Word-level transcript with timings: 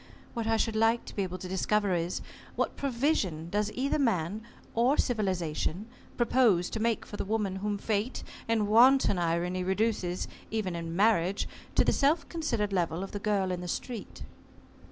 What 0.33 0.47
I 0.47 0.57
should 0.57 0.75
like 0.75 1.05
to 1.05 1.15
be 1.15 1.21
able 1.21 1.37
to 1.37 1.47
discover 1.47 1.93
is 1.93 2.21
what 2.55 2.75
provision 2.75 3.51
does 3.51 3.71
either 3.75 3.99
man 3.99 4.41
or 4.73 4.97
civilization 4.97 5.85
propose 6.17 6.71
to 6.71 6.79
make 6.79 7.05
for 7.05 7.17
the 7.17 7.23
woman 7.23 7.57
whom 7.57 7.77
Fate, 7.77 8.23
in 8.47 8.65
wanton 8.65 9.19
irony, 9.19 9.63
reduces, 9.63 10.27
even 10.49 10.75
in 10.75 10.95
marriage, 10.95 11.47
to 11.75 11.83
the 11.85 11.93
self 11.93 12.27
considered 12.29 12.73
level 12.73 13.03
of 13.03 13.11
the 13.11 13.19
girl 13.19 13.51
in 13.51 13.61
the 13.61 13.67
street?" 13.67 14.23